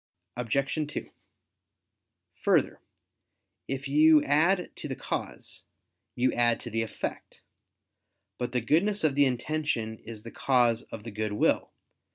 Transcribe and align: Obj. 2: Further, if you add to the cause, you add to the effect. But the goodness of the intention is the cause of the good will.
Obj. 0.35 0.79
2: 0.91 1.11
Further, 2.33 2.81
if 3.67 3.87
you 3.87 4.23
add 4.23 4.71
to 4.77 4.87
the 4.87 4.95
cause, 4.95 5.65
you 6.15 6.33
add 6.33 6.59
to 6.61 6.71
the 6.71 6.81
effect. 6.81 7.43
But 8.39 8.51
the 8.51 8.61
goodness 8.61 9.03
of 9.03 9.13
the 9.13 9.25
intention 9.25 9.99
is 9.99 10.23
the 10.23 10.31
cause 10.31 10.81
of 10.81 11.03
the 11.03 11.11
good 11.11 11.33
will. 11.33 11.71